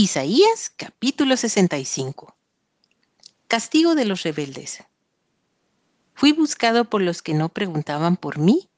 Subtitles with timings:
[0.00, 2.36] Isaías capítulo 65.
[3.48, 4.84] Castigo de los rebeldes.
[6.14, 8.68] Fui buscado por los que no preguntaban por mí,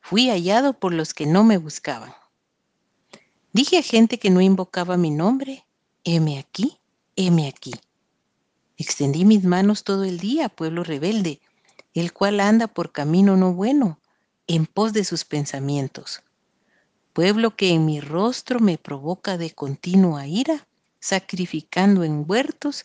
[0.00, 2.12] fui hallado por los que no me buscaban.
[3.52, 5.64] Dije a gente que no invocaba mi nombre,
[6.02, 6.76] heme aquí,
[7.14, 7.72] heme aquí.
[8.76, 11.40] Extendí mis manos todo el día, pueblo rebelde,
[11.94, 14.00] el cual anda por camino no bueno,
[14.48, 16.24] en pos de sus pensamientos
[17.16, 20.68] pueblo que en mi rostro me provoca de continua ira,
[21.00, 22.84] sacrificando en huertos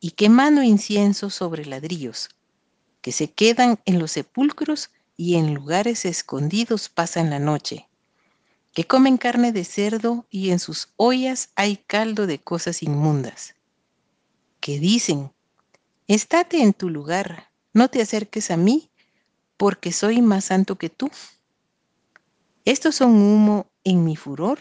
[0.00, 2.30] y quemando incienso sobre ladrillos,
[3.02, 7.86] que se quedan en los sepulcros y en lugares escondidos pasan la noche,
[8.72, 13.56] que comen carne de cerdo y en sus ollas hay caldo de cosas inmundas,
[14.58, 15.34] que dicen,
[16.08, 18.90] estate en tu lugar, no te acerques a mí,
[19.58, 21.10] porque soy más santo que tú.
[22.66, 24.58] Estos son humo en mi furor,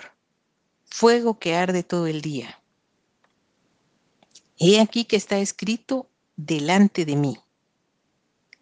[0.86, 2.62] fuego que arde todo el día.
[4.59, 7.40] He aquí que está escrito delante de mí.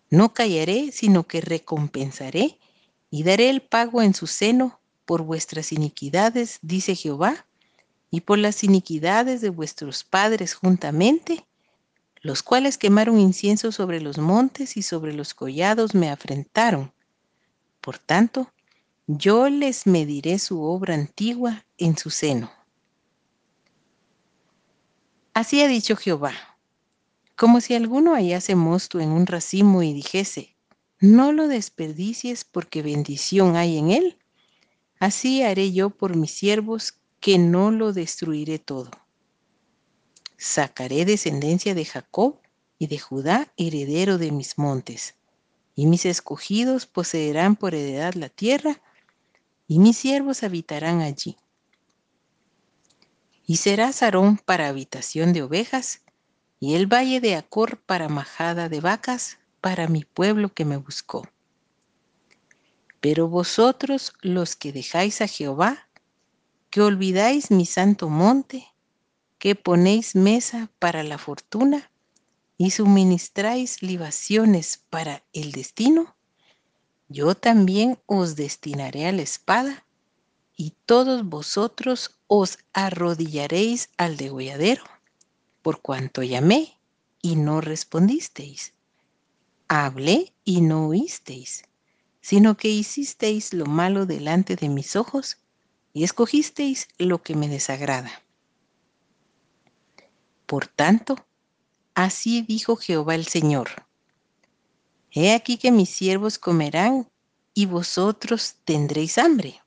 [0.09, 2.58] No callaré, sino que recompensaré
[3.12, 7.46] y daré el pago en su seno por vuestras iniquidades, dice Jehová,
[8.09, 11.46] y por las iniquidades de vuestros padres juntamente,
[12.22, 16.94] los cuales quemaron incienso sobre los montes y sobre los collados me afrentaron.
[17.81, 18.50] Por tanto,
[19.08, 22.50] yo les mediré su obra antigua en su seno.
[25.34, 26.34] Así ha dicho Jehová,
[27.36, 30.56] como si alguno hallase mosto en un racimo y dijese,
[31.00, 34.18] no lo desperdicies porque bendición hay en él.
[35.00, 38.92] Así haré yo por mis siervos que no lo destruiré todo.
[40.38, 42.40] Sacaré descendencia de Jacob
[42.78, 45.16] y de Judá heredero de mis montes,
[45.76, 48.81] y mis escogidos poseerán por heredad la tierra
[49.67, 51.38] y mis siervos habitarán allí.
[53.45, 56.02] Y será Sarón para habitación de ovejas,
[56.59, 61.28] y el valle de Acor para majada de vacas, para mi pueblo que me buscó.
[63.00, 65.90] Pero vosotros los que dejáis a Jehová,
[66.69, 68.73] que olvidáis mi santo monte,
[69.40, 71.91] que ponéis mesa para la fortuna
[72.57, 76.16] y suministráis libaciones para el destino,
[77.13, 79.85] yo también os destinaré a la espada,
[80.57, 84.84] y todos vosotros os arrodillaréis al degolladero,
[85.62, 86.79] por cuanto llamé
[87.22, 88.73] y no respondisteis.
[89.68, 91.63] Hablé y no oísteis,
[92.19, 95.38] sino que hicisteis lo malo delante de mis ojos
[95.94, 98.23] y escogisteis lo que me desagrada.
[100.47, 101.23] Por tanto,
[101.94, 103.83] así dijo Jehová el Señor
[105.16, 107.07] He aquí que mis siervos comerán
[107.53, 109.62] y vosotros tendréis hambre.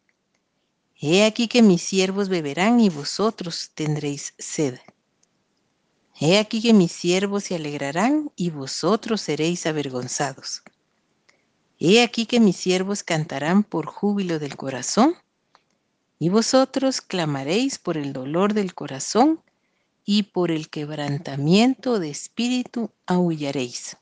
[1.00, 4.80] He aquí que mis siervos beberán y vosotros tendréis sed.
[6.18, 10.64] He aquí que mis siervos se alegrarán y vosotros seréis avergonzados.
[11.78, 15.14] He aquí que mis siervos cantarán por júbilo del corazón,
[16.18, 19.42] y vosotros clamaréis por el dolor del corazón,
[20.04, 23.96] y por el quebrantamiento de espíritu aullaréis.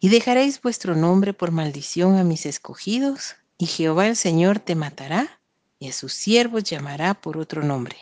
[0.00, 5.40] Y dejaréis vuestro nombre por maldición a mis escogidos, y Jehová el Señor te matará,
[5.80, 7.96] y a sus siervos llamará por otro nombre.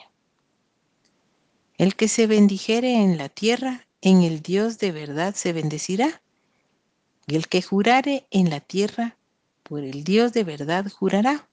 [1.78, 6.22] El que se bendijere en la tierra, en el Dios de verdad se bendecirá.
[7.26, 9.16] Y el que jurare en la tierra,
[9.62, 11.48] por el Dios de verdad jurará.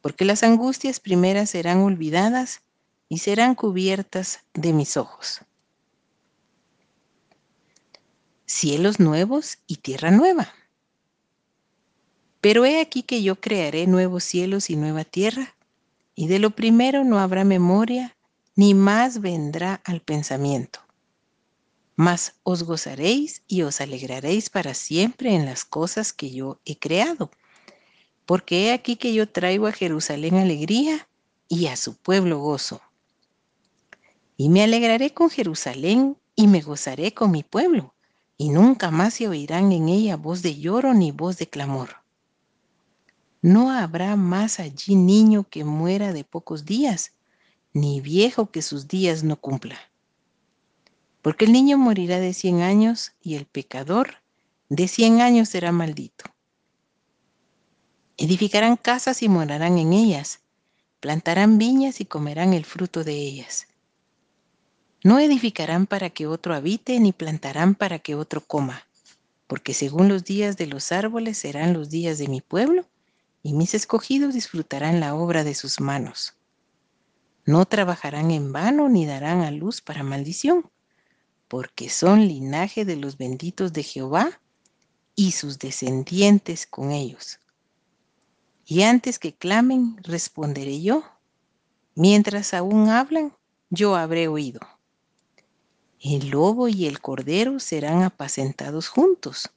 [0.00, 2.62] Porque las angustias primeras serán olvidadas
[3.08, 5.42] y serán cubiertas de mis ojos
[8.50, 10.52] cielos nuevos y tierra nueva.
[12.40, 15.54] Pero he aquí que yo crearé nuevos cielos y nueva tierra,
[16.16, 18.16] y de lo primero no habrá memoria,
[18.56, 20.80] ni más vendrá al pensamiento.
[21.94, 27.30] Mas os gozaréis y os alegraréis para siempre en las cosas que yo he creado,
[28.26, 31.08] porque he aquí que yo traigo a Jerusalén alegría
[31.48, 32.82] y a su pueblo gozo.
[34.36, 37.94] Y me alegraré con Jerusalén y me gozaré con mi pueblo
[38.40, 41.96] y nunca más se oirán en ella voz de lloro ni voz de clamor.
[43.42, 47.12] No habrá más allí niño que muera de pocos días,
[47.74, 49.78] ni viejo que sus días no cumpla.
[51.20, 54.22] Porque el niño morirá de cien años y el pecador
[54.70, 56.24] de cien años será maldito.
[58.16, 60.40] Edificarán casas y morarán en ellas,
[61.00, 63.68] plantarán viñas y comerán el fruto de ellas.
[65.02, 68.86] No edificarán para que otro habite, ni plantarán para que otro coma,
[69.46, 72.84] porque según los días de los árboles serán los días de mi pueblo,
[73.42, 76.34] y mis escogidos disfrutarán la obra de sus manos.
[77.46, 80.70] No trabajarán en vano ni darán a luz para maldición,
[81.48, 84.40] porque son linaje de los benditos de Jehová
[85.16, 87.40] y sus descendientes con ellos.
[88.66, 91.02] Y antes que clamen, responderé yo.
[91.94, 93.34] Mientras aún hablan,
[93.70, 94.60] yo habré oído.
[96.02, 99.50] El lobo y el cordero serán apacentados juntos,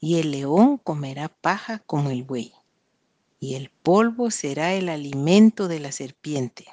[0.00, 2.52] y el león comerá paja como el buey,
[3.38, 6.66] y el polvo será el alimento de la serpiente.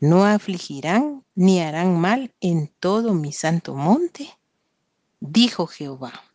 [0.00, 4.30] No afligirán ni harán mal en todo mi santo monte,
[5.20, 6.31] dijo Jehová.